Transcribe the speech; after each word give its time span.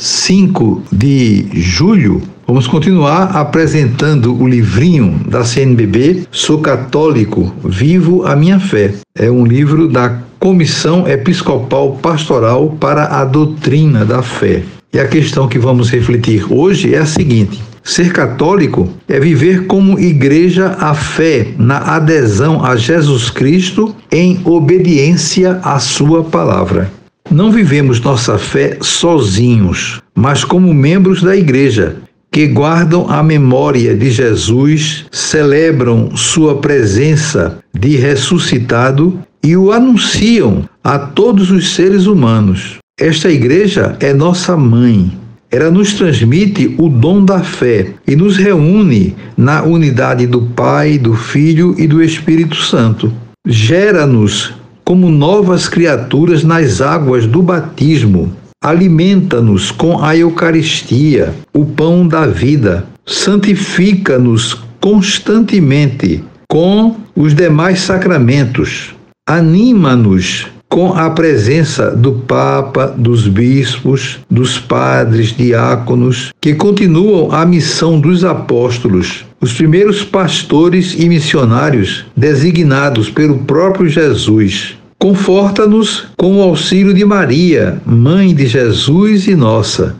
5 0.00 0.84
de 0.90 1.46
julho, 1.52 2.22
vamos 2.46 2.66
continuar 2.66 3.36
apresentando 3.36 4.34
o 4.34 4.48
livrinho 4.48 5.20
da 5.28 5.44
CNBB 5.44 6.22
Sou 6.32 6.58
Católico, 6.62 7.54
Vivo 7.62 8.26
a 8.26 8.34
Minha 8.34 8.58
Fé. 8.58 8.94
É 9.14 9.30
um 9.30 9.44
livro 9.44 9.86
da 9.86 10.18
Comissão 10.38 11.06
Episcopal 11.06 11.98
Pastoral 12.00 12.70
para 12.80 13.20
a 13.20 13.26
Doutrina 13.26 14.02
da 14.06 14.22
Fé. 14.22 14.62
E 14.90 14.98
a 14.98 15.06
questão 15.06 15.46
que 15.46 15.58
vamos 15.58 15.90
refletir 15.90 16.50
hoje 16.50 16.94
é 16.94 16.98
a 16.98 17.06
seguinte: 17.06 17.60
Ser 17.84 18.10
católico 18.10 18.88
é 19.06 19.20
viver 19.20 19.66
como 19.66 20.00
igreja 20.00 20.78
a 20.80 20.94
fé 20.94 21.48
na 21.58 21.76
adesão 21.76 22.64
a 22.64 22.74
Jesus 22.74 23.28
Cristo 23.28 23.94
em 24.10 24.40
obediência 24.46 25.60
à 25.62 25.78
Sua 25.78 26.24
palavra. 26.24 26.99
Não 27.30 27.52
vivemos 27.52 28.00
nossa 28.00 28.36
fé 28.38 28.78
sozinhos, 28.80 30.02
mas 30.16 30.42
como 30.42 30.74
membros 30.74 31.22
da 31.22 31.36
igreja, 31.36 31.98
que 32.32 32.48
guardam 32.48 33.08
a 33.08 33.22
memória 33.22 33.96
de 33.96 34.10
Jesus, 34.10 35.06
celebram 35.12 36.16
sua 36.16 36.58
presença 36.58 37.58
de 37.72 37.96
ressuscitado 37.96 39.20
e 39.44 39.56
o 39.56 39.70
anunciam 39.70 40.68
a 40.82 40.98
todos 40.98 41.52
os 41.52 41.72
seres 41.72 42.06
humanos. 42.06 42.78
Esta 42.98 43.30
igreja 43.30 43.96
é 44.00 44.12
nossa 44.12 44.56
mãe. 44.56 45.16
Ela 45.52 45.70
nos 45.70 45.94
transmite 45.94 46.74
o 46.78 46.88
dom 46.88 47.24
da 47.24 47.40
fé 47.40 47.94
e 48.08 48.16
nos 48.16 48.36
reúne 48.36 49.14
na 49.36 49.62
unidade 49.62 50.26
do 50.26 50.42
Pai, 50.42 50.98
do 50.98 51.14
Filho 51.14 51.76
e 51.78 51.86
do 51.86 52.02
Espírito 52.02 52.56
Santo. 52.56 53.12
Gera-nos 53.46 54.52
como 54.90 55.08
novas 55.08 55.68
criaturas 55.68 56.42
nas 56.42 56.80
águas 56.80 57.24
do 57.24 57.40
batismo. 57.40 58.32
Alimenta-nos 58.60 59.70
com 59.70 60.02
a 60.02 60.16
Eucaristia, 60.16 61.32
o 61.54 61.64
pão 61.64 62.08
da 62.08 62.26
vida. 62.26 62.84
Santifica-nos 63.06 64.60
constantemente 64.80 66.24
com 66.48 66.96
os 67.14 67.36
demais 67.36 67.82
sacramentos. 67.82 68.92
Anima-nos 69.28 70.48
com 70.68 70.92
a 70.92 71.08
presença 71.10 71.92
do 71.92 72.12
Papa, 72.12 72.88
dos 72.88 73.28
bispos, 73.28 74.18
dos 74.28 74.58
padres, 74.58 75.28
diáconos, 75.36 76.32
que 76.40 76.52
continuam 76.52 77.30
a 77.30 77.46
missão 77.46 78.00
dos 78.00 78.24
apóstolos, 78.24 79.24
os 79.40 79.52
primeiros 79.52 80.02
pastores 80.02 80.96
e 80.98 81.08
missionários 81.08 82.06
designados 82.16 83.08
pelo 83.08 83.38
próprio 83.38 83.88
Jesus. 83.88 84.79
Conforta-nos 85.00 86.08
com 86.14 86.36
o 86.36 86.42
auxílio 86.42 86.92
de 86.92 87.06
Maria, 87.06 87.80
mãe 87.86 88.34
de 88.34 88.46
Jesus 88.46 89.26
e 89.26 89.34
nossa, 89.34 89.96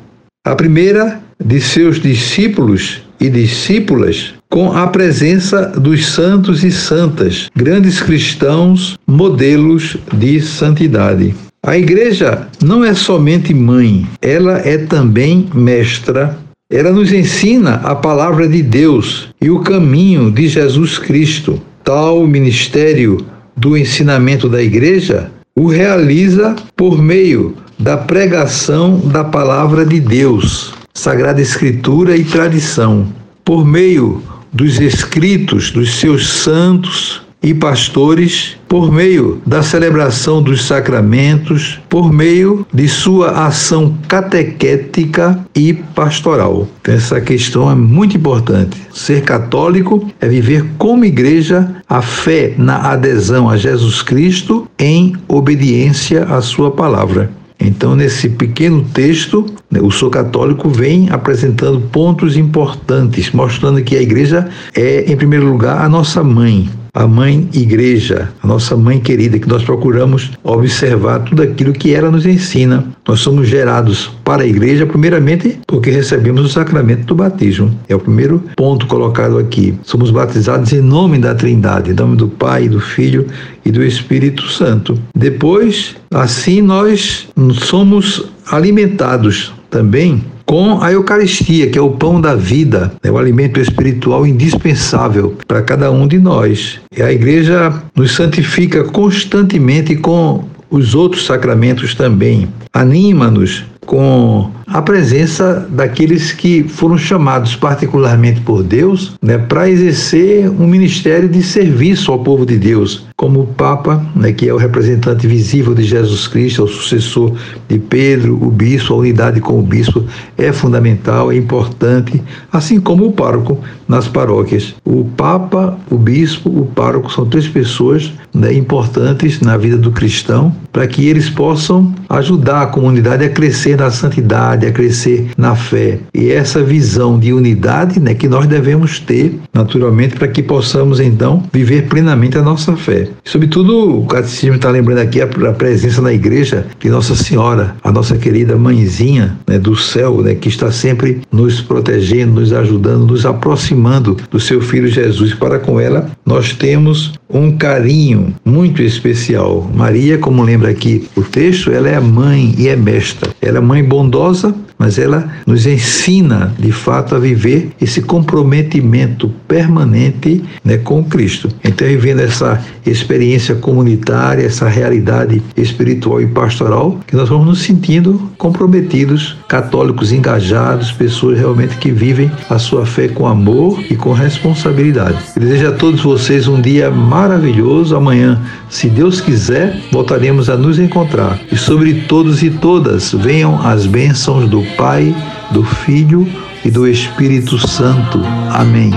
a 0.47 0.55
primeira 0.55 1.23
de 1.43 1.59
seus 1.59 1.99
discípulos 1.99 3.01
e 3.19 3.31
discípulas, 3.31 4.35
com 4.51 4.73
a 4.73 4.87
presença 4.89 5.69
dos 5.69 6.05
santos 6.05 6.63
e 6.63 6.71
santas, 6.71 7.49
grandes 7.57 8.03
cristãos, 8.03 8.99
modelos 9.07 9.97
de 10.13 10.39
santidade. 10.43 11.35
A 11.65 11.79
igreja 11.79 12.49
não 12.63 12.85
é 12.85 12.93
somente 12.93 13.55
mãe, 13.55 14.07
ela 14.21 14.59
é 14.59 14.77
também 14.77 15.49
mestra. 15.55 16.37
Ela 16.71 16.93
nos 16.93 17.11
ensina 17.11 17.77
a 17.77 17.95
palavra 17.95 18.47
de 18.47 18.63
Deus 18.63 19.31
e 19.41 19.49
o 19.49 19.61
caminho 19.61 20.31
de 20.31 20.47
Jesus 20.47 20.99
Cristo. 20.99 21.59
Tal 21.83 22.27
ministério 22.27 23.25
do 23.61 23.77
ensinamento 23.77 24.49
da 24.49 24.63
igreja 24.63 25.31
o 25.55 25.67
realiza 25.67 26.57
por 26.75 27.01
meio 27.01 27.55
da 27.79 27.95
pregação 27.95 28.99
da 28.99 29.23
palavra 29.23 29.85
de 29.85 30.01
Deus, 30.01 30.73
Sagrada 30.95 31.43
Escritura 31.43 32.17
e 32.17 32.25
tradição, 32.25 33.07
por 33.45 33.67
meio 33.67 34.23
dos 34.51 34.81
escritos 34.81 35.71
dos 35.71 35.95
seus 36.01 36.27
santos 36.27 37.23
e 37.43 37.55
pastores, 37.55 38.57
por 38.69 38.93
meio 38.93 39.41
da 39.47 39.63
celebração 39.63 40.43
dos 40.43 40.65
sacramentos, 40.65 41.81
por 41.89 42.13
meio 42.13 42.67
de 42.73 42.89
sua 42.89 43.47
ação 43.47 43.97
catequética 44.07 45.39
e 45.55 45.73
pastoral. 45.73 46.69
Então, 46.81 46.95
essa 46.95 47.21
questão 47.21 47.71
é 47.71 47.75
muito 47.75 48.17
importante. 48.17 48.77
Ser 48.93 49.23
católico 49.23 50.07
é 50.21 50.29
viver 50.29 50.67
como 50.77 51.05
igreja 51.05 51.77
a 51.89 52.03
fé 52.03 52.55
na 52.59 52.91
adesão 52.91 53.49
a 53.49 53.57
Jesus 53.57 54.03
Cristo 54.03 54.69
em 54.79 55.15
obediência 55.27 56.25
à 56.25 56.41
sua 56.43 56.71
palavra. 56.71 57.31
Então, 57.63 57.95
nesse 57.95 58.29
pequeno 58.29 58.83
texto, 58.95 59.45
né, 59.71 59.81
o 59.83 59.91
Sou 59.91 60.09
Católico 60.09 60.71
vem 60.71 61.11
apresentando 61.11 61.79
pontos 61.79 62.37
importantes, 62.37 63.31
mostrando 63.33 63.83
que 63.83 63.97
a 63.97 64.03
igreja 64.03 64.49
é, 64.75 65.05
em 65.07 65.15
primeiro 65.15 65.47
lugar, 65.47 65.85
a 65.85 65.89
nossa 65.89 66.25
mãe, 66.25 66.71
a 67.01 67.07
mãe 67.07 67.49
igreja, 67.55 68.29
a 68.43 68.47
nossa 68.47 68.77
mãe 68.77 69.01
querida, 69.01 69.39
que 69.39 69.49
nós 69.49 69.63
procuramos 69.63 70.33
observar 70.45 71.21
tudo 71.21 71.43
aquilo 71.43 71.73
que 71.73 71.95
ela 71.95 72.11
nos 72.11 72.27
ensina. 72.27 72.85
Nós 73.09 73.21
somos 73.21 73.49
gerados 73.49 74.11
para 74.23 74.43
a 74.43 74.47
igreja, 74.47 74.85
primeiramente 74.85 75.59
porque 75.67 75.91
recebemos 75.91 76.45
o 76.45 76.49
sacramento 76.51 77.07
do 77.07 77.15
batismo. 77.15 77.75
É 77.89 77.95
o 77.95 77.99
primeiro 77.99 78.45
ponto 78.55 78.87
colocado 78.87 79.39
aqui. 79.39 79.75
Somos 79.83 80.11
batizados 80.11 80.75
em 80.75 80.83
nome 80.83 81.19
da 81.19 81.35
Trindade, 81.35 81.93
em 81.93 81.95
nome 81.95 82.17
do 82.17 82.29
Pai, 82.29 82.69
do 82.69 82.81
Filho 82.81 83.27
e 83.65 83.71
do 83.71 83.83
Espírito 83.83 84.47
Santo. 84.51 84.99
Depois, 85.17 85.97
assim 86.13 86.61
nós 86.61 87.29
somos 87.55 88.31
alimentados 88.51 89.55
também 89.71 90.23
com 90.51 90.83
a 90.83 90.91
Eucaristia, 90.91 91.71
que 91.71 91.79
é 91.79 91.81
o 91.81 91.93
pão 91.93 92.21
da 92.21 92.35
vida, 92.35 92.93
é 93.05 93.09
o 93.09 93.17
alimento 93.17 93.61
espiritual 93.61 94.27
indispensável 94.27 95.37
para 95.47 95.63
cada 95.63 95.93
um 95.93 96.09
de 96.09 96.19
nós. 96.19 96.81
E 96.93 97.01
a 97.01 97.13
igreja 97.13 97.73
nos 97.95 98.17
santifica 98.17 98.83
constantemente 98.83 99.95
com 99.95 100.43
os 100.69 100.93
outros 100.93 101.25
sacramentos 101.25 101.95
também. 101.95 102.49
Anima-nos 102.73 103.65
com 103.87 104.51
a 104.73 104.81
presença 104.81 105.67
daqueles 105.69 106.33
que 106.33 106.63
foram 106.63 106.97
chamados 106.97 107.57
particularmente 107.57 108.41
por 108.41 108.63
Deus 108.63 109.17
né, 109.21 109.37
para 109.37 109.69
exercer 109.69 110.49
um 110.49 110.67
ministério 110.67 111.29
de 111.29 111.43
serviço 111.43 112.13
ao 112.13 112.21
povo 112.21 112.47
de 112.47 112.57
Deus, 112.57 113.05
como 113.17 113.41
o 113.41 113.47
Papa, 113.47 114.05
né, 114.15 114.33
que 114.33 114.49
é 114.49 114.55
o 114.55 114.57
representante 114.57 115.27
visível 115.27 115.75
de 115.75 115.83
Jesus 115.83 116.29
Cristo, 116.29 116.63
é 116.63 116.65
o 116.65 116.69
sucessor 116.69 117.35
de 117.69 117.79
Pedro, 117.79 118.39
o 118.41 118.51
bispo, 118.51 118.95
a 118.95 118.99
unidade 118.99 119.41
com 119.41 119.59
o 119.59 119.63
bispo 119.63 120.05
é 120.39 120.53
fundamental, 120.53 121.33
é 121.33 121.37
importante, 121.37 122.23
assim 122.53 122.81
como 122.81 123.07
o 123.07 123.13
pároco 123.13 123.59
nas 123.89 124.07
paróquias. 124.07 124.75
O 124.85 125.05
Papa, 125.05 125.77
o 125.91 125.99
bispo, 125.99 126.49
o 126.49 126.65
pároco 126.65 127.13
são 127.13 127.27
três 127.27 127.49
pessoas 127.49 128.13
né, 128.33 128.55
importantes 128.55 129.41
na 129.41 129.57
vida 129.57 129.77
do 129.77 129.91
cristão 129.91 130.55
para 130.73 130.87
que 130.87 131.09
eles 131.09 131.29
possam 131.29 131.93
ajudar 132.09 132.63
a 132.63 132.67
comunidade 132.67 133.25
a 133.25 133.29
crescer 133.29 133.77
na 133.77 133.91
santidade, 133.91 134.60
a 134.67 134.73
crescer 134.73 135.29
na 135.37 135.55
fé. 135.55 135.99
E 136.15 136.31
essa 136.31 136.63
visão 136.63 137.19
de 137.19 137.33
unidade 137.33 138.01
né, 138.01 138.15
que 138.15 138.29
nós 138.29 138.47
devemos 138.47 138.99
ter, 138.99 139.39
naturalmente, 139.53 140.17
para 140.17 140.29
que 140.29 140.43
possamos 140.43 141.01
então 141.01 141.43
viver 141.53 141.89
plenamente 141.89 142.39
a 142.39 142.43
nossa 142.43 142.77
fé. 142.77 143.09
Sobretudo, 143.25 144.01
o 144.01 144.07
Catecismo 144.07 144.57
está 144.57 144.71
lembrando 144.71 144.99
aqui 144.99 145.21
a, 145.21 145.25
a, 145.25 145.53
presença 145.53 146.01
na 146.01 146.13
igreja 146.13 146.67
de 146.79 146.89
Nossa 146.89 147.15
Senhora, 147.15 147.77
a 147.83 147.93
nossa 147.93 148.17
querida 148.17 148.57
mãezinha 148.57 149.39
né, 149.47 149.59
do 149.59 149.77
céu, 149.77 150.23
né, 150.23 150.35
que 150.35 150.49
está 150.49 150.71
sempre 150.71 151.21
nos 151.31 151.61
protegendo, 151.61 152.41
nos 152.41 152.53
ajudando, 152.53 153.07
nos 153.07 153.27
aproximando 153.27 154.17
do 154.31 154.41
seu 154.41 154.61
Filho 154.61 154.89
Jesus. 154.89 155.35
Para 155.35 155.59
com 155.59 155.79
ela, 155.79 156.11
nós 156.25 156.53
temos 156.53 157.13
um 157.29 157.57
carinho 157.57 158.35
muito 158.45 158.83
especial. 158.83 159.71
Maria, 159.75 160.19
como 160.19 160.43
lembra 160.43 160.71
aqui 160.71 161.09
o 161.17 161.23
texto, 161.23 161.71
ela 161.71 161.89
é 161.89 162.01
mãe 162.01 162.55
e 162.59 162.69
é 162.69 162.77
mestra. 162.77 163.31
Ela 163.41 163.59
é 163.59 163.61
mãe 163.61 163.83
bondosa, 163.83 164.50
mas 164.81 164.99
ela 164.99 165.29
nos 165.47 165.67
ensina, 165.67 166.55
de 166.59 166.73
fato, 166.73 167.15
a 167.15 167.19
viver 167.19 167.71
esse 167.79 168.01
comprometimento 168.01 169.31
permanente 169.47 170.43
né, 170.65 170.79
com 170.79 171.05
Cristo. 171.05 171.51
Então, 171.63 171.87
vivendo 171.87 172.21
essa 172.21 172.59
experiência 172.87 173.55
comunitária, 173.55 174.43
essa 174.43 174.67
realidade 174.71 175.43
espiritual 175.55 176.23
e 176.23 176.27
pastoral, 176.27 176.99
que 177.07 177.15
nós 177.15 177.29
vamos 177.29 177.47
nos 177.47 177.61
sentindo 177.61 178.31
comprometidos, 178.39 179.37
católicos 179.47 180.13
engajados, 180.13 180.91
pessoas 180.91 181.39
realmente 181.39 181.77
que 181.77 181.91
vivem 181.91 182.33
a 182.49 182.59
sua 182.59 182.87
fé 182.87 183.07
com 183.07 183.27
amor 183.27 183.85
e 183.91 183.95
com 183.95 184.15
responsabilidade. 184.15 185.19
Eu 185.37 185.43
desejo 185.43 185.69
a 185.69 185.73
todos 185.73 186.01
vocês 186.01 186.49
um 186.49 186.59
dia 186.59 186.91
maravilhoso. 186.91 187.95
Amanhã, 187.95 188.41
se 188.71 188.89
Deus 188.89 189.21
quiser, 189.21 189.79
voltaremos 189.93 190.49
a 190.49 190.57
nos 190.57 190.79
encontrar. 190.79 191.39
E 191.53 191.57
sobre 191.57 191.93
todos 192.09 192.43
e 192.43 192.49
todas 192.49 193.13
venham 193.13 193.61
as 193.63 193.85
bênçãos 193.85 194.49
do 194.49 194.70
Pai, 194.77 195.15
do 195.51 195.63
Filho 195.63 196.27
e 196.65 196.71
do 196.71 196.87
Espírito 196.87 197.59
Santo. 197.59 198.21
Amém. 198.53 198.93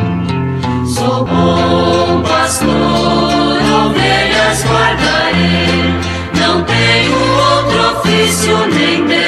Sou 0.85 1.25
bom 1.25 2.21
pastor, 2.21 2.69
ovelhas 3.85 4.63
guardarei, 4.65 5.93
não 6.39 6.63
tenho 6.63 7.15
outro 7.15 7.99
ofício 7.99 8.57
nem 8.67 9.22